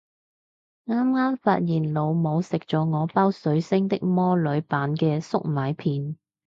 [0.87, 6.17] 啱啱發現老母食咗我包水星的魔女版嘅粟米片